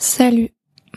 Salut, 0.00 0.50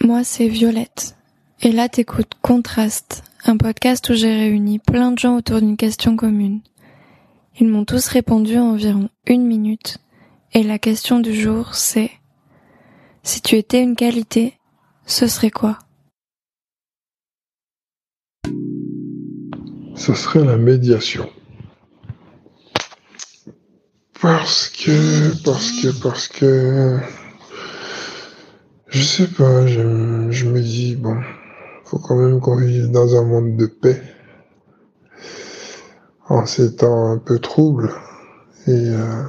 moi 0.04 0.24
c'est 0.24 0.48
Violette. 0.48 1.16
Et 1.64 1.72
là 1.72 1.90
t'écoutes 1.90 2.34
Contraste, 2.44 3.24
un 3.46 3.58
podcast 3.58 4.08
où 4.10 4.14
j'ai 4.14 4.32
réuni 4.32 4.78
plein 4.78 5.12
de 5.12 5.18
gens 5.18 5.38
autour 5.38 5.60
d'une 5.60 5.76
question 5.76 6.16
commune. 6.16 6.62
Ils 7.60 7.68
m'ont 7.68 7.84
tous 7.84 8.06
répondu 8.10 8.60
en 8.60 8.74
environ 8.74 9.10
une 9.26 9.48
minute. 9.48 9.98
Et 10.54 10.62
la 10.62 10.78
question 10.78 11.20
du 11.20 11.34
jour 11.34 11.74
c'est 11.74 12.12
Si 13.24 13.42
tu 13.42 13.56
étais 13.56 13.82
une 13.82 13.96
qualité, 13.96 14.60
ce 15.08 15.26
serait 15.26 15.50
quoi? 15.50 15.80
Ce 19.96 20.14
serait 20.14 20.46
la 20.46 20.58
médiation. 20.58 21.28
Parce 24.22 24.70
que, 24.70 25.44
parce 25.44 25.72
que, 25.72 26.04
parce 26.04 26.28
que, 26.28 27.00
je 28.92 29.04
sais 29.04 29.28
pas, 29.28 29.66
je, 29.68 29.82
me 29.82 30.60
dis, 30.60 30.98
bon, 30.98 31.16
faut 31.86 31.98
quand 31.98 32.18
même 32.18 32.42
qu'on 32.42 32.58
vive 32.58 32.92
dans 32.92 33.16
un 33.16 33.24
monde 33.24 33.56
de 33.56 33.66
paix. 33.66 34.02
En 36.28 36.46
ces 36.46 36.76
temps 36.76 37.12
un 37.12 37.18
peu 37.18 37.40
troubles. 37.40 37.90
Et, 38.68 38.90
euh, 38.90 39.24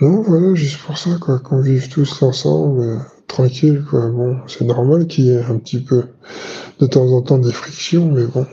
non, 0.00 0.22
voilà, 0.22 0.54
juste 0.56 0.82
pour 0.82 0.98
ça, 0.98 1.10
quoi, 1.20 1.38
qu'on 1.38 1.60
vive 1.60 1.88
tous 1.88 2.22
ensemble, 2.22 2.80
euh, 2.80 2.98
tranquille, 3.28 3.84
quoi. 3.88 4.08
Bon, 4.08 4.38
c'est 4.48 4.64
normal 4.64 5.06
qu'il 5.06 5.26
y 5.26 5.30
ait 5.30 5.44
un 5.44 5.58
petit 5.58 5.80
peu, 5.80 6.06
de 6.80 6.86
temps 6.86 7.06
en 7.12 7.22
temps, 7.22 7.38
des 7.38 7.52
frictions, 7.52 8.10
mais 8.10 8.24
bon. 8.24 8.44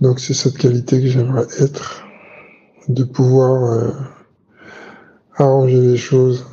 Donc 0.00 0.20
c'est 0.20 0.34
cette 0.34 0.56
qualité 0.56 1.02
que 1.02 1.08
j'aimerais 1.08 1.46
être 1.60 2.06
de 2.88 3.04
pouvoir 3.04 3.72
euh, 3.72 3.90
arranger 5.36 5.80
les 5.80 5.96
choses 5.98 6.46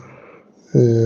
et 0.73 1.05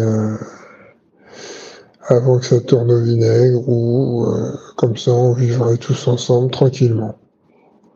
avant 2.09 2.39
que 2.39 2.45
ça 2.45 2.59
tourne 2.59 2.91
au 2.91 3.03
vinaigre 3.03 3.69
ou 3.69 4.25
euh, 4.25 4.51
comme 4.75 4.97
ça 4.97 5.11
on 5.11 5.33
vivrait 5.33 5.77
tous 5.77 6.07
ensemble 6.07 6.49
tranquillement. 6.51 7.15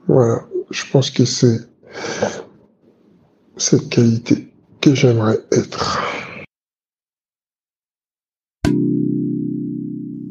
Voilà, 0.07 0.45
je 0.69 0.83
pense 0.91 1.09
que 1.09 1.25
c'est 1.25 1.59
cette 3.57 3.89
qualité 3.89 4.53
que 4.81 4.93
j'aimerais 4.93 5.39
être. 5.51 5.99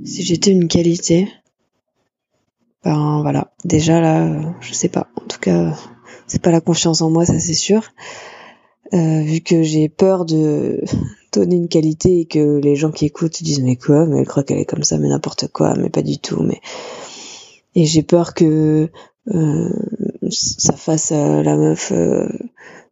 Si 0.04 0.22
j'étais 0.22 0.52
une 0.52 0.68
qualité, 0.68 1.28
ben 2.84 3.22
voilà, 3.22 3.52
déjà 3.64 4.00
là, 4.00 4.54
je 4.60 4.74
sais 4.74 4.88
pas. 4.88 5.08
En 5.16 5.26
tout 5.26 5.38
cas, 5.40 5.76
c'est 6.26 6.42
pas 6.42 6.50
la 6.50 6.60
confiance 6.60 7.02
en 7.02 7.10
moi, 7.10 7.24
ça 7.26 7.40
c'est 7.40 7.54
sûr. 7.54 7.82
Euh, 8.92 9.22
vu 9.22 9.40
que 9.40 9.62
j'ai 9.62 9.88
peur 9.88 10.24
de 10.24 10.82
donner 11.32 11.56
une 11.56 11.68
qualité 11.68 12.20
et 12.20 12.26
que 12.26 12.58
les 12.58 12.76
gens 12.76 12.90
qui 12.90 13.06
écoutent 13.06 13.42
disent 13.42 13.62
mais 13.62 13.76
quoi, 13.76 14.06
mais 14.06 14.20
elle 14.20 14.26
croit 14.26 14.44
qu'elle 14.44 14.58
est 14.58 14.64
comme 14.64 14.84
ça, 14.84 14.98
mais 14.98 15.08
n'importe 15.08 15.48
quoi, 15.48 15.74
mais 15.76 15.90
pas 15.90 16.02
du 16.02 16.18
tout, 16.18 16.42
mais 16.42 16.60
et 17.74 17.86
j'ai 17.86 18.02
peur 18.02 18.34
que 18.34 18.90
euh, 19.28 19.70
ça 20.30 20.74
fasse 20.74 21.12
euh, 21.12 21.42
la 21.42 21.56
meuf 21.56 21.92
euh, 21.92 22.28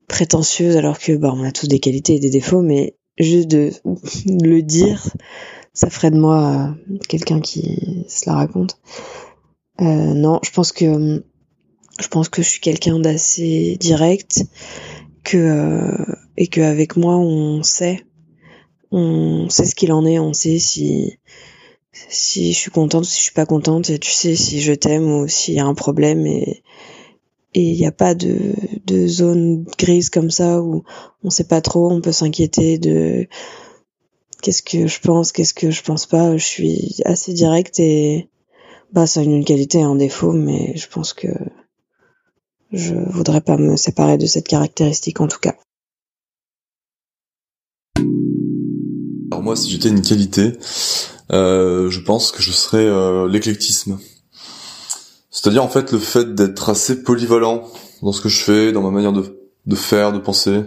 prétentieuse 0.09 0.77
alors 0.77 0.99
que 0.99 1.13
bah 1.13 1.33
on 1.35 1.45
a 1.45 1.53
tous 1.53 1.69
des 1.69 1.79
qualités 1.79 2.17
et 2.17 2.21
des 2.21 2.31
défauts, 2.31 2.63
mais 2.63 2.97
juste 3.19 3.49
de 3.49 3.71
le 4.27 4.63
dire, 4.63 5.07
ça 5.73 5.91
ferait 5.91 6.11
de 6.11 6.19
moi 6.19 6.75
euh, 6.91 6.99
quelqu'un 7.09 7.41
qui 7.41 8.05
se 8.09 8.29
la 8.29 8.37
raconte. 8.37 8.79
Euh, 9.81 9.85
non, 10.15 10.41
je 10.43 10.51
pense 10.51 10.73
que 10.73 11.25
je 12.01 12.09
pense 12.09 12.29
que 12.29 12.43
je 12.43 12.49
suis 12.49 12.61
quelqu'un 12.61 12.99
d'assez 12.99 13.77
direct, 13.79 14.45
que 15.25 15.37
euh, 15.37 16.15
et 16.37 16.47
que 16.49 16.61
avec 16.61 16.97
moi 16.97 17.17
on 17.17 17.63
sait, 17.63 18.05
on 18.91 19.49
sait 19.49 19.67
ce 19.67 19.75
qu'il 19.75 19.93
en 19.93 20.05
est, 20.07 20.19
on 20.19 20.33
sait 20.33 20.59
si 20.59 21.19
je 21.93 22.53
suis 22.53 22.71
contente 22.71 23.03
ou 23.03 23.09
si 23.09 23.19
je 23.19 23.25
suis 23.25 23.35
pas 23.35 23.47
contente, 23.47 23.91
et 23.91 23.99
tu 23.99 24.11
sais 24.11 24.37
si 24.37 24.61
je 24.61 24.73
t'aime 24.73 25.11
ou 25.11 25.29
s'il 25.29 25.55
y 25.55 25.61
a 25.61 25.67
un 25.67 25.75
problème 25.75 26.27
et 26.27 26.63
il 27.55 27.75
n'y 27.77 27.87
a 27.87 27.93
pas 27.93 28.15
de 28.15 28.55
de 28.87 29.07
zone 29.07 29.65
grise 29.79 30.11
comme 30.11 30.31
ça 30.31 30.63
où 30.63 30.85
on 31.25 31.31
sait 31.31 31.45
pas 31.45 31.61
trop, 31.61 31.91
on 31.91 32.01
peut 32.01 32.13
s'inquiéter 32.13 32.79
de 32.79 33.27
qu'est-ce 34.43 34.63
que 34.63 34.87
je 34.87 35.01
pense, 35.01 35.33
qu'est-ce 35.33 35.55
que 35.55 35.71
je 35.71 35.83
pense 35.83 36.07
pas. 36.07 36.37
Je 36.37 36.45
suis 36.45 36.97
assez 37.05 37.33
direct 37.33 37.79
et 37.81 38.29
bah 38.93 39.07
ça 39.07 39.21
a 39.21 39.23
une 39.23 39.45
qualité 39.45 39.79
et 39.79 39.83
un 39.83 39.97
défaut, 39.97 40.33
mais 40.33 40.77
je 40.77 40.89
pense 40.89 41.13
que 41.13 41.29
je 42.73 42.95
voudrais 42.95 43.41
pas 43.41 43.57
me 43.57 43.77
séparer 43.77 44.17
de 44.17 44.27
cette 44.27 44.49
caractéristique 44.49 45.21
en 45.21 45.29
tout 45.29 45.41
cas. 45.41 45.57
Si 49.57 49.71
j'étais 49.71 49.89
une 49.89 50.03
qualité, 50.03 50.59
euh, 51.33 51.91
je 51.91 52.01
pense 52.01 52.33
que 52.33 52.43
je 52.43 52.53
serais 52.53 52.85
euh, 52.85 53.29
l'éclectisme. 53.29 53.99
C'est-à-dire 55.31 55.63
en 55.63 55.69
fait 55.69 55.93
le 55.93 55.99
fait 55.99 56.35
d'être 56.35 56.69
assez 56.71 57.03
polyvalent 57.03 57.69
dans 58.03 58.13
ce 58.13 58.21
que 58.21 58.29
je 58.29 58.43
fais, 58.43 58.73
dans 58.73 58.83
ma 58.83 58.91
manière 58.91 59.13
de, 59.13 59.77
faire, 59.77 60.13
de 60.13 60.19
penser. 60.19 60.63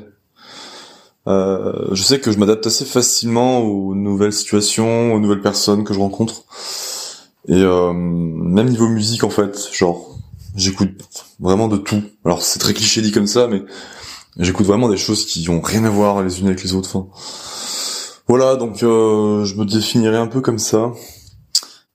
Euh, 1.27 1.87
je 1.91 2.03
sais 2.03 2.19
que 2.19 2.31
je 2.31 2.37
m'adapte 2.37 2.65
assez 2.65 2.85
facilement 2.85 3.59
aux 3.59 3.95
nouvelles 3.95 4.33
situations, 4.33 5.13
aux 5.13 5.19
nouvelles 5.19 5.41
personnes 5.41 5.83
que 5.83 5.93
je 5.93 5.99
rencontre. 5.99 6.43
Et 7.49 7.61
même 7.61 8.69
niveau 8.69 8.87
musique 8.87 9.25
en 9.25 9.29
fait, 9.29 9.67
genre 9.73 10.17
j'écoute 10.55 10.91
vraiment 11.41 11.67
de 11.67 11.75
tout. 11.75 12.01
Alors 12.23 12.41
c'est 12.41 12.59
très 12.59 12.73
cliché 12.73 13.01
dit 13.01 13.11
comme 13.11 13.27
ça, 13.27 13.47
mais 13.47 13.63
j'écoute 14.39 14.65
vraiment 14.65 14.87
des 14.87 14.97
choses 14.97 15.25
qui 15.25 15.49
ont 15.49 15.59
rien 15.59 15.83
à 15.83 15.89
voir 15.89 16.23
les 16.23 16.39
unes 16.39 16.47
avec 16.47 16.63
les 16.63 16.73
autres. 16.73 16.89
Enfin, 16.95 17.07
voilà, 18.27 18.55
donc 18.55 18.83
euh, 18.83 19.43
je 19.43 19.55
me 19.55 19.65
définirais 19.65 20.17
un 20.17 20.27
peu 20.27 20.41
comme 20.41 20.59
ça. 20.59 20.91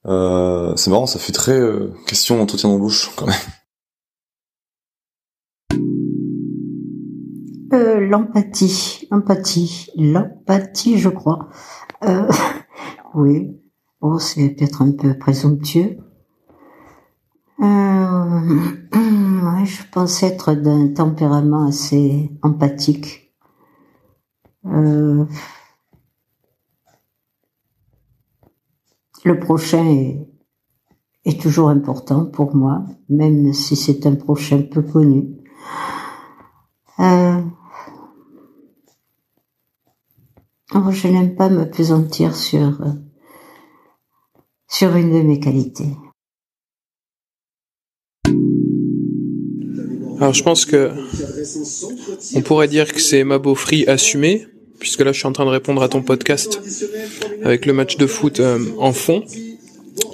Euh, 0.06 0.74
c'est 0.76 0.90
marrant, 0.90 1.06
ça 1.06 1.18
fait 1.18 1.32
très 1.32 1.58
euh, 1.58 1.92
question 2.06 2.38
d'entretien 2.38 2.68
d'embauche 2.68 3.10
quand 3.16 3.26
même. 3.26 3.36
L'empathie, 7.70 9.06
l'empathie, 9.10 9.90
l'empathie, 9.96 10.98
je 10.98 11.08
crois. 11.08 11.48
Oui, 13.14 13.58
bon, 14.00 14.18
c'est 14.18 14.50
peut-être 14.50 14.82
un 14.82 14.92
peu 14.92 15.16
présomptueux. 15.18 15.96
Euh, 17.60 17.64
ouais, 18.92 19.64
je 19.64 19.82
pense 19.90 20.22
être 20.22 20.54
d'un 20.54 20.88
tempérament 20.88 21.66
assez 21.66 22.30
empathique. 22.42 23.34
Euh, 24.66 25.24
le 29.24 29.38
prochain 29.38 29.84
est, 29.86 30.28
est 31.24 31.40
toujours 31.40 31.68
important 31.68 32.26
pour 32.26 32.54
moi, 32.54 32.84
même 33.08 33.52
si 33.52 33.76
c'est 33.76 34.06
un 34.06 34.14
prochain 34.14 34.62
peu 34.62 34.82
connu. 34.82 35.36
Euh, 37.00 37.40
oh, 40.74 40.90
je 40.90 41.08
n'aime 41.08 41.34
pas 41.34 41.48
me 41.48 41.64
pesantir 41.64 42.34
sur 42.34 42.80
sur 44.68 44.94
une 44.96 45.12
de 45.12 45.22
mes 45.22 45.40
qualités. 45.40 45.96
Alors 50.20 50.34
je 50.34 50.42
pense 50.42 50.64
que 50.64 50.90
on 52.34 52.42
pourrait 52.42 52.68
dire 52.68 52.92
que 52.92 53.00
c'est 53.00 53.22
ma 53.22 53.38
beaufrie 53.38 53.86
assumée, 53.86 54.46
puisque 54.78 55.00
là 55.00 55.12
je 55.12 55.18
suis 55.18 55.26
en 55.26 55.32
train 55.32 55.44
de 55.44 55.50
répondre 55.50 55.82
à 55.82 55.88
ton 55.88 56.02
podcast 56.02 56.60
avec 57.44 57.66
le 57.66 57.72
match 57.72 57.96
de 57.96 58.06
foot 58.06 58.40
euh, 58.40 58.58
en 58.78 58.92
fond, 58.92 59.24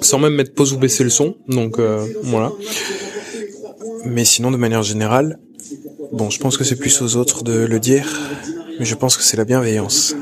sans 0.01 0.19
même 0.19 0.33
mettre 0.33 0.53
pause 0.53 0.73
ou 0.73 0.77
baisser 0.77 1.03
le 1.03 1.09
son, 1.09 1.37
donc 1.47 1.79
euh, 1.79 2.05
voilà. 2.23 2.51
Mais 4.05 4.25
sinon 4.25 4.51
de 4.51 4.57
manière 4.57 4.83
générale, 4.83 5.39
bon 6.11 6.29
je 6.29 6.39
pense 6.39 6.57
que 6.57 6.63
c'est 6.63 6.77
plus 6.77 7.01
aux 7.01 7.15
autres 7.15 7.43
de 7.43 7.65
le 7.65 7.79
dire, 7.79 8.07
mais 8.79 8.85
je 8.85 8.95
pense 8.95 9.17
que 9.17 9.23
c'est 9.23 9.37
la 9.37 9.45
bienveillance. 9.45 10.15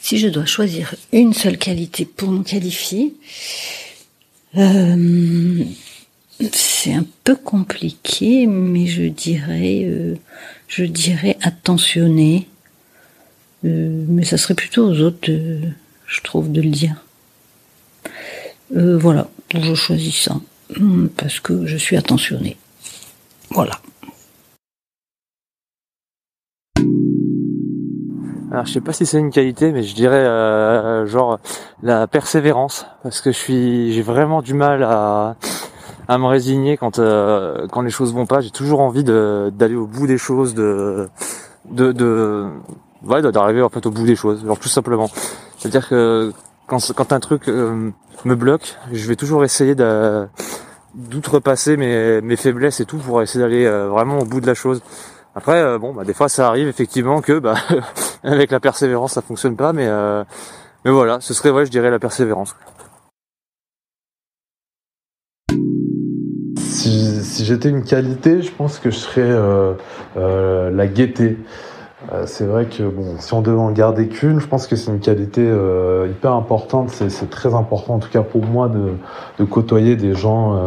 Si 0.00 0.18
je 0.18 0.28
dois 0.28 0.44
choisir 0.44 0.94
une 1.12 1.32
seule 1.32 1.56
qualité 1.56 2.04
pour 2.04 2.30
me 2.30 2.42
qualifier, 2.42 3.14
euh, 4.58 5.64
c'est 6.52 6.94
un 6.94 7.04
peu 7.24 7.36
compliqué, 7.36 8.46
mais 8.46 8.86
je 8.86 9.04
dirais, 9.04 9.84
euh, 9.84 10.16
attentionné. 11.42 12.48
Euh, 13.64 14.04
mais 14.08 14.24
ça 14.24 14.36
serait 14.36 14.54
plutôt 14.54 14.84
aux 14.84 15.00
autres, 15.00 15.30
je 15.30 16.20
trouve, 16.22 16.50
de 16.50 16.60
le 16.60 16.70
dire. 16.70 16.96
Euh, 18.74 18.98
voilà, 18.98 19.28
je 19.54 19.74
choisis 19.74 20.22
ça 20.22 20.40
hum, 20.76 21.10
parce 21.16 21.38
que 21.40 21.66
je 21.66 21.76
suis 21.76 21.96
attentionnée. 21.96 22.56
Voilà. 23.50 23.80
Alors 28.50 28.66
je 28.66 28.72
sais 28.72 28.80
pas 28.82 28.92
si 28.92 29.06
c'est 29.06 29.18
une 29.18 29.30
qualité, 29.30 29.72
mais 29.72 29.82
je 29.82 29.94
dirais 29.94 30.24
genre 31.06 31.38
la 31.82 32.06
persévérance, 32.06 32.84
parce 33.02 33.22
que 33.22 33.30
j'ai 33.32 34.02
vraiment 34.02 34.42
du 34.42 34.52
mal 34.52 34.82
à 34.82 35.36
à 36.08 36.18
me 36.18 36.26
résigner 36.26 36.76
quand 36.76 36.96
quand 36.96 37.82
les 37.82 37.90
choses 37.90 38.12
vont 38.12 38.26
pas. 38.26 38.40
J'ai 38.40 38.50
toujours 38.50 38.80
envie 38.80 39.04
d'aller 39.04 39.76
au 39.76 39.86
bout 39.86 40.06
des 40.06 40.18
choses, 40.18 40.54
de 40.54 41.08
de 41.70 41.92
de 41.92 42.46
ouais 43.04 43.22
d'arriver 43.22 43.62
en 43.62 43.68
fait 43.68 43.86
au 43.86 43.90
bout 43.90 44.04
des 44.04 44.16
choses, 44.16 44.44
genre 44.44 44.58
tout 44.58 44.68
simplement. 44.68 45.08
C'est-à-dire 45.58 45.88
que 45.88 46.32
quand 46.66 46.92
quand 46.94 47.12
un 47.12 47.20
truc 47.20 47.46
me 47.48 48.34
bloque, 48.34 48.76
je 48.92 49.06
vais 49.08 49.16
toujours 49.16 49.44
essayer 49.44 49.74
d'outrepasser 50.94 51.76
mes, 51.76 52.20
mes 52.20 52.36
faiblesses 52.36 52.80
et 52.80 52.84
tout 52.84 52.98
pour 52.98 53.22
essayer 53.22 53.40
d'aller 53.40 53.68
vraiment 53.68 54.18
au 54.20 54.24
bout 54.24 54.40
de 54.40 54.46
la 54.46 54.54
chose. 54.54 54.82
Après, 55.34 55.78
bon, 55.78 55.94
bah, 55.94 56.04
des 56.04 56.12
fois, 56.12 56.28
ça 56.28 56.46
arrive 56.46 56.68
effectivement 56.68 57.22
que, 57.22 57.38
bah, 57.38 57.54
avec 58.22 58.50
la 58.50 58.60
persévérance, 58.60 59.12
ça 59.12 59.22
fonctionne 59.22 59.56
pas, 59.56 59.72
mais, 59.72 59.88
mais 60.84 60.90
voilà, 60.90 61.20
ce 61.20 61.32
serait, 61.32 61.50
ouais, 61.50 61.64
je 61.64 61.70
dirais 61.70 61.90
la 61.90 61.98
persévérance. 61.98 62.54
Si, 66.82 67.44
j'étais 67.44 67.68
une 67.68 67.84
qualité, 67.84 68.42
je 68.42 68.50
pense 68.50 68.80
que 68.80 68.90
je 68.90 68.96
serais 68.96 69.20
euh, 69.20 69.74
euh, 70.16 70.68
la 70.72 70.88
gaieté. 70.88 71.38
Euh, 72.12 72.24
c'est 72.26 72.44
vrai 72.44 72.66
que 72.66 72.82
bon, 72.82 73.14
si 73.20 73.32
on 73.34 73.40
devait 73.40 73.60
en 73.60 73.70
garder 73.70 74.08
qu'une, 74.08 74.40
je 74.40 74.48
pense 74.48 74.66
que 74.66 74.74
c'est 74.74 74.90
une 74.90 74.98
qualité 74.98 75.42
hyper 76.08 76.32
importante. 76.32 76.90
C'est 76.90 77.30
très 77.30 77.54
important, 77.54 77.94
en 77.94 77.98
tout 78.00 78.08
cas 78.08 78.22
pour 78.22 78.44
moi, 78.44 78.68
de, 78.68 78.94
de 79.38 79.44
côtoyer 79.44 79.94
des 79.94 80.14
gens 80.16 80.58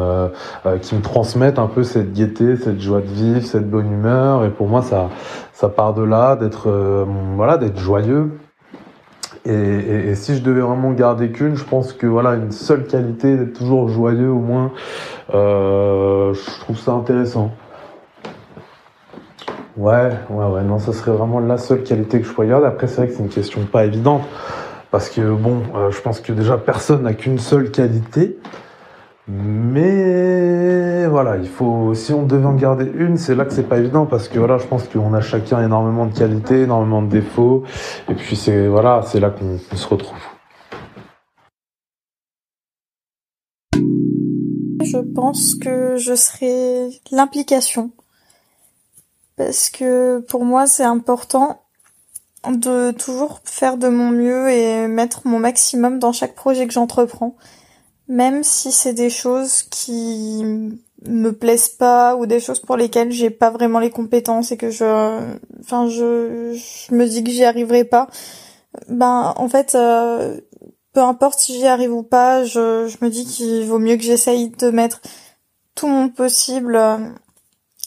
qui 0.81 0.95
me 0.95 1.01
transmettent 1.01 1.59
un 1.59 1.67
peu 1.67 1.83
cette 1.83 2.13
gaieté, 2.13 2.55
cette 2.55 2.79
joie 2.79 3.01
de 3.01 3.07
vivre, 3.07 3.45
cette 3.45 3.69
bonne 3.69 3.91
humeur. 3.91 4.45
Et 4.45 4.51
pour 4.51 4.69
moi, 4.69 4.83
ça, 4.83 5.09
ça 5.51 5.67
part 5.67 5.93
de 5.93 6.03
là, 6.03 6.37
d'être 6.37 6.69
voilà, 7.35 7.57
d'être 7.57 7.77
joyeux. 7.77 8.31
Et, 9.45 10.15
si 10.15 10.35
je 10.35 10.41
devais 10.41 10.61
vraiment 10.61 10.91
garder 10.91 11.29
qu'une, 11.29 11.55
je 11.55 11.63
pense 11.63 11.93
que 11.93 12.07
voilà, 12.07 12.33
une 12.33 12.51
seule 12.51 12.85
qualité, 12.87 13.37
d'être 13.37 13.53
toujours 13.53 13.89
joyeux 13.89 14.31
au 14.31 14.39
moins, 14.39 14.71
je 15.31 16.59
trouve 16.61 16.77
ça 16.77 16.93
intéressant. 16.93 17.51
Ouais, 19.77 20.09
ouais, 20.29 20.45
ouais, 20.45 20.63
non, 20.63 20.79
ça 20.79 20.93
serait 20.93 21.11
vraiment 21.11 21.39
la 21.41 21.57
seule 21.57 21.83
qualité 21.83 22.21
que 22.21 22.25
je 22.25 22.31
pourrais 22.31 22.47
garder. 22.47 22.65
Après, 22.65 22.87
c'est 22.87 22.95
vrai 22.95 23.07
que 23.07 23.13
c'est 23.13 23.23
une 23.23 23.29
question 23.29 23.61
pas 23.65 23.83
évidente. 23.83 24.21
Parce 24.89 25.09
que, 25.09 25.33
bon, 25.33 25.63
euh, 25.75 25.91
je 25.91 25.99
pense 25.99 26.21
que 26.21 26.31
déjà 26.31 26.57
personne 26.57 27.03
n'a 27.03 27.13
qu'une 27.13 27.39
seule 27.39 27.69
qualité. 27.71 28.37
Mais 29.27 31.07
voilà, 31.07 31.37
il 31.37 31.47
faut, 31.47 31.95
si 31.95 32.13
on 32.13 32.27
devait 32.27 32.45
en 32.45 32.53
garder 32.53 32.85
une, 32.93 33.17
c'est 33.17 33.33
là 33.33 33.45
que 33.45 33.53
c'est 33.53 33.67
pas 33.67 33.79
évident 33.79 34.05
parce 34.05 34.27
que 34.27 34.37
voilà, 34.37 34.59
je 34.59 34.67
pense 34.67 34.87
qu'on 34.87 35.15
a 35.15 35.21
chacun 35.21 35.63
énormément 35.63 36.05
de 36.05 36.15
qualités, 36.15 36.61
énormément 36.61 37.01
de 37.01 37.09
défauts. 37.09 37.63
Et 38.07 38.13
puis 38.13 38.35
c'est, 38.35 38.67
voilà, 38.67 39.01
c'est 39.07 39.19
là 39.19 39.31
qu'on 39.31 39.57
se 39.75 39.87
retrouve. 39.87 40.19
Je 44.83 44.99
pense 44.99 45.55
que 45.55 45.97
je 45.97 46.13
serais 46.13 46.89
l'implication 47.11 47.89
parce 49.37 49.71
que 49.71 50.19
pour 50.19 50.45
moi 50.45 50.67
c'est 50.67 50.83
important 50.83 51.61
de 52.47 52.91
toujours 52.91 53.41
faire 53.43 53.77
de 53.77 53.87
mon 53.87 54.11
mieux 54.11 54.49
et 54.51 54.87
mettre 54.87 55.21
mon 55.25 55.39
maximum 55.39 55.97
dans 55.97 56.11
chaque 56.11 56.35
projet 56.35 56.67
que 56.67 56.73
j'entreprends, 56.73 57.35
même 58.07 58.43
si 58.43 58.71
c'est 58.71 58.93
des 58.93 59.09
choses 59.09 59.63
qui 59.63 60.43
me 61.07 61.31
plaisent 61.31 61.69
pas 61.69 62.15
ou 62.15 62.25
des 62.25 62.39
choses 62.39 62.59
pour 62.59 62.77
lesquelles 62.77 63.11
j'ai 63.11 63.29
pas 63.29 63.49
vraiment 63.49 63.79
les 63.79 63.91
compétences 63.91 64.51
et 64.51 64.57
que 64.57 64.69
je 64.69 65.19
enfin 65.59 65.87
je, 65.87 66.53
je 66.53 66.95
me 66.95 67.05
dis 67.05 67.23
que 67.23 67.29
j'y 67.29 67.43
arriverai 67.43 67.83
pas 67.83 68.07
ben 68.89 69.33
en 69.37 69.47
fait 69.47 69.75
euh, 69.75 70.39
peu 70.93 71.01
importe 71.01 71.39
si 71.39 71.59
j'y 71.59 71.67
arrive 71.67 71.93
ou 71.93 72.01
pas 72.01 72.43
je, 72.43 72.87
je 72.87 73.05
me 73.05 73.09
dis 73.09 73.25
qu'il 73.25 73.65
vaut 73.65 73.79
mieux 73.79 73.97
que 73.97 74.03
j'essaye 74.03 74.49
de 74.49 74.69
mettre 74.69 75.01
tout 75.75 75.87
mon 75.87 76.09
possible 76.09 76.75
euh, 76.75 76.97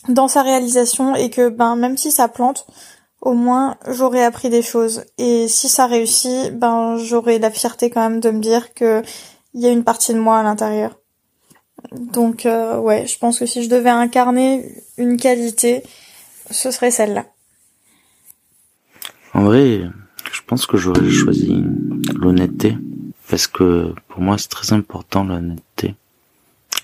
dans 0.08 0.28
sa 0.28 0.42
réalisation 0.42 1.14
et 1.14 1.30
que 1.30 1.48
ben 1.48 1.76
même 1.76 1.96
si 1.96 2.12
ça 2.12 2.28
plante, 2.28 2.66
au 3.20 3.32
moins 3.32 3.76
j'aurais 3.88 4.24
appris 4.24 4.50
des 4.50 4.62
choses. 4.62 5.04
Et 5.16 5.48
si 5.48 5.68
ça 5.68 5.86
réussit, 5.86 6.52
ben 6.52 6.96
j'aurai 6.96 7.38
la 7.38 7.50
fierté 7.50 7.90
quand 7.90 8.08
même 8.08 8.20
de 8.20 8.30
me 8.30 8.40
dire 8.40 8.74
que 8.74 9.02
il 9.54 9.60
y 9.60 9.66
a 9.66 9.70
une 9.70 9.84
partie 9.84 10.12
de 10.12 10.18
moi 10.18 10.38
à 10.38 10.42
l'intérieur. 10.42 10.96
Donc 11.92 12.46
euh, 12.46 12.78
ouais, 12.78 13.06
je 13.06 13.18
pense 13.18 13.38
que 13.38 13.46
si 13.46 13.62
je 13.62 13.68
devais 13.68 13.90
incarner 13.90 14.82
une 14.96 15.16
qualité, 15.16 15.82
ce 16.50 16.70
serait 16.70 16.90
celle-là. 16.90 17.26
En 19.34 19.44
vrai, 19.44 19.82
je 20.32 20.40
pense 20.46 20.66
que 20.66 20.76
j'aurais 20.76 21.10
choisi 21.10 21.62
l'honnêteté 22.14 22.76
parce 23.28 23.46
que 23.46 23.94
pour 24.08 24.20
moi 24.20 24.38
c'est 24.38 24.48
très 24.48 24.72
important 24.72 25.24
l'honnêteté. 25.24 25.94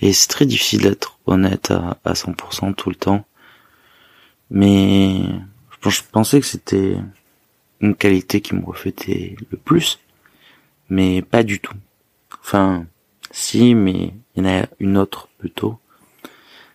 Et 0.01 0.13
c'est 0.13 0.29
très 0.29 0.47
difficile 0.47 0.83
d'être 0.83 1.19
honnête 1.27 1.71
à, 1.71 1.99
à 2.05 2.13
100% 2.13 2.75
tout 2.75 2.91
le 2.91 2.97
temps. 2.97 3.25
Mais 4.51 5.21
je 5.83 6.01
pensais 6.13 6.41
que 6.41 6.47
c'était 6.47 6.97
une 7.81 7.95
qualité 7.95 8.41
qui 8.41 8.55
me 8.55 8.65
reflétait 8.65 9.37
le 9.51 9.57
plus. 9.57 9.99
Mais 10.89 11.23
pas 11.23 11.43
du 11.43 11.61
tout. 11.61 11.75
Enfin, 12.45 12.85
si, 13.31 13.75
mais 13.75 14.13
il 14.35 14.45
y 14.45 14.47
en 14.47 14.51
a 14.51 14.67
une 14.79 14.99
autre 14.99 15.29
plutôt. 15.39 15.79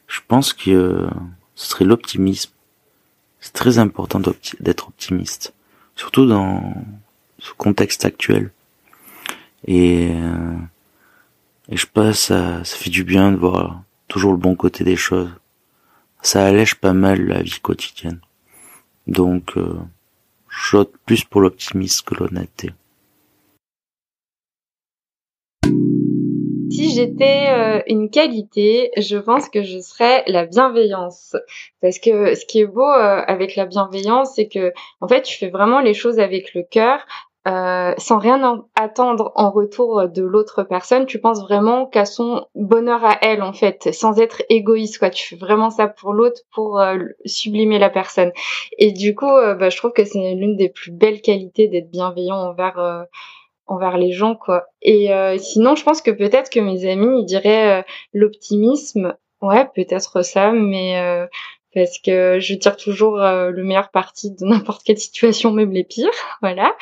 Je 0.07 0.19
pense 0.27 0.51
que 0.51 1.07
ce 1.53 1.69
serait 1.69 1.85
l'optimisme. 1.85 2.51
C'est 3.39 3.53
très 3.53 3.77
important 3.77 4.19
d'être 4.59 4.87
optimiste. 4.87 5.53
Surtout 5.95 6.25
dans 6.25 6.73
ce 7.37 7.53
contexte 7.53 8.03
actuel. 8.03 8.51
Et 9.65 10.09
euh, 10.11 10.57
je 11.71 11.85
pense 11.85 12.19
ça, 12.19 12.63
ça 12.63 12.75
fait 12.75 12.89
du 12.89 13.03
bien 13.03 13.31
de 13.31 13.37
voir 13.37 13.83
toujours 14.07 14.31
le 14.31 14.37
bon 14.37 14.55
côté 14.55 14.83
des 14.83 14.95
choses. 14.95 15.29
Ça 16.23 16.45
allège 16.45 16.75
pas 16.75 16.93
mal 16.93 17.27
la 17.27 17.43
vie 17.43 17.59
quotidienne. 17.61 18.19
Donc, 19.05 19.55
euh, 19.55 19.77
plus 21.05 21.23
pour 21.23 21.41
l'optimisme 21.41 22.05
que 22.05 22.15
l'honnêteté. 22.15 22.71
Si 26.69 26.93
j'étais 26.93 27.47
euh, 27.49 27.81
une 27.87 28.09
qualité, 28.09 28.91
je 28.97 29.17
pense 29.17 29.49
que 29.49 29.63
je 29.63 29.79
serais 29.79 30.23
la 30.27 30.45
bienveillance. 30.45 31.35
Parce 31.81 31.99
que 31.99 32.35
ce 32.35 32.45
qui 32.45 32.59
est 32.59 32.67
beau 32.67 32.81
euh, 32.81 33.21
avec 33.27 33.55
la 33.55 33.65
bienveillance, 33.65 34.33
c'est 34.35 34.47
que 34.47 34.73
en 35.01 35.07
fait, 35.07 35.23
tu 35.23 35.37
fais 35.37 35.49
vraiment 35.49 35.79
les 35.79 35.93
choses 35.93 36.19
avec 36.19 36.53
le 36.53 36.63
cœur, 36.63 37.05
euh, 37.47 37.93
sans 37.97 38.19
rien 38.19 38.65
attendre 38.75 39.31
en 39.35 39.49
retour 39.49 40.09
de 40.09 40.23
l'autre 40.23 40.63
personne, 40.63 41.05
tu 41.05 41.19
penses 41.19 41.41
vraiment 41.41 41.85
qu'à 41.85 42.05
son 42.05 42.45
bonheur 42.53 43.03
à 43.05 43.17
elle 43.21 43.41
en 43.41 43.53
fait, 43.53 43.93
sans 43.93 44.19
être 44.19 44.43
égoïste 44.49 44.99
quoi. 44.99 45.09
Tu 45.09 45.25
fais 45.25 45.35
vraiment 45.37 45.69
ça 45.69 45.87
pour 45.87 46.13
l'autre 46.13 46.41
pour 46.53 46.79
euh, 46.79 46.97
sublimer 47.25 47.79
la 47.79 47.89
personne. 47.89 48.31
Et 48.77 48.91
du 48.91 49.15
coup, 49.15 49.29
euh, 49.29 49.55
bah, 49.55 49.69
je 49.69 49.77
trouve 49.77 49.93
que 49.93 50.03
c'est 50.03 50.35
l'une 50.35 50.57
des 50.57 50.69
plus 50.69 50.91
belles 50.91 51.21
qualités 51.21 51.69
d'être 51.69 51.89
bienveillant 51.89 52.35
envers 52.35 53.05
envers 53.69 53.97
les 53.97 54.11
gens 54.11 54.35
quoi. 54.35 54.65
Et 54.81 55.09
sinon, 55.39 55.75
je 55.75 55.83
pense 55.83 56.01
que 56.01 56.11
peut-être 56.11 56.49
que 56.49 56.59
mes 56.59 56.89
amis 56.89 57.21
ils 57.21 57.25
diraient 57.25 57.85
l'optimisme. 58.13 59.15
Ouais, 59.41 59.65
peut-être 59.73 60.21
ça, 60.21 60.51
mais 60.51 61.27
parce 61.73 61.99
que 61.99 62.39
je 62.39 62.55
tire 62.55 62.77
toujours 62.77 63.21
euh, 63.21 63.51
le 63.51 63.63
meilleur 63.63 63.89
parti 63.89 64.31
de 64.31 64.37
n'importe 64.45 64.83
quelle 64.83 64.97
situation, 64.97 65.51
même 65.51 65.71
les 65.71 65.83
pires, 65.83 66.09
voilà. 66.41 66.75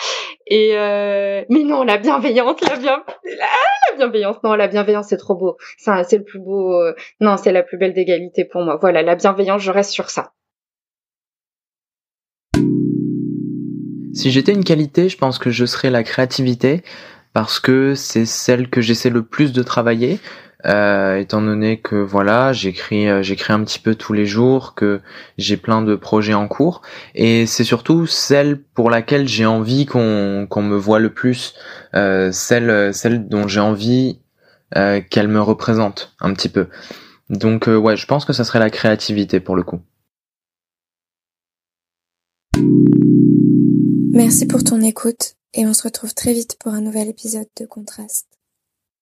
Et 0.46 0.78
euh, 0.78 1.44
mais 1.50 1.64
non, 1.64 1.84
la 1.84 1.98
bienveillance, 1.98 2.62
la 2.62 2.78
bien, 2.78 3.04
la, 3.26 3.98
bienveillance, 3.98 4.38
non, 4.44 4.56
la 4.56 4.68
bienveillance 4.68 5.08
c'est 5.10 5.18
trop 5.18 5.36
beau, 5.36 5.58
ça, 5.78 6.04
c'est 6.04 6.18
le 6.18 6.24
plus 6.24 6.40
beau, 6.40 6.74
euh, 6.82 6.96
non, 7.20 7.38
c'est 7.38 7.52
la 7.52 7.64
plus 7.64 7.78
belle 7.78 7.94
d'égalité 7.94 8.46
pour 8.46 8.62
moi. 8.62 8.78
Voilà, 8.80 9.02
la 9.02 9.16
bienveillance, 9.16 9.62
je 9.62 9.72
reste 9.72 9.92
sur 9.92 10.10
ça. 10.10 10.32
Si 14.14 14.32
j'étais 14.32 14.54
une 14.54 14.64
qualité, 14.64 15.10
je 15.10 15.18
pense 15.18 15.38
que 15.38 15.52
je 15.52 15.66
serais 15.66 15.90
la 15.90 16.04
créativité 16.04 16.84
parce 17.34 17.60
que 17.60 17.94
c'est 17.94 18.26
celle 18.26 18.70
que 18.70 18.82
j'essaie 18.82 19.10
le 19.10 19.24
plus 19.24 19.54
de 19.54 19.62
travailler. 19.62 20.20
Euh, 20.66 21.18
étant 21.18 21.42
donné 21.42 21.80
que 21.80 21.96
voilà, 21.96 22.52
j'écris 22.52 23.08
euh, 23.08 23.22
j'écris 23.22 23.54
un 23.54 23.64
petit 23.64 23.78
peu 23.78 23.94
tous 23.94 24.14
les 24.14 24.26
jours, 24.26 24.74
que 24.74 25.02
j'ai 25.38 25.56
plein 25.56 25.84
de 25.84 25.96
projets 25.96 26.34
en 26.34 26.48
cours, 26.48 26.82
et 27.14 27.46
c'est 27.46 27.64
surtout 27.64 28.08
celle 28.08 28.60
pour 28.60 28.90
laquelle 28.90 29.28
j'ai 29.28 29.46
envie 29.46 29.86
qu'on 29.86 30.48
qu'on 30.50 30.64
me 30.64 30.76
voit 30.76 30.98
le 30.98 31.14
plus, 31.14 31.54
euh, 31.94 32.32
celle 32.32 32.92
celle 32.94 33.28
dont 33.30 33.48
j'ai 33.48 33.60
envie 33.60 34.20
qu'elle 35.10 35.30
me 35.30 35.40
représente 35.40 36.16
un 36.20 36.34
petit 36.34 36.50
peu. 36.50 36.68
Donc 37.30 37.68
ouais, 37.68 37.96
je 37.96 38.06
pense 38.08 38.26
que 38.26 38.34
ça 38.34 38.44
serait 38.44 38.60
la 38.60 38.70
créativité 38.70 39.40
pour 39.40 39.56
le 39.56 39.64
coup. 39.64 39.80
Merci 44.18 44.48
pour 44.48 44.64
ton 44.64 44.82
écoute 44.82 45.36
et 45.54 45.68
on 45.68 45.76
se 45.76 45.84
retrouve 45.84 46.16
très 46.16 46.34
vite 46.34 46.58
pour 46.60 46.74
un 46.74 46.82
nouvel 46.82 47.08
épisode 47.08 47.46
de 47.60 47.68
Contraste. 47.68 48.27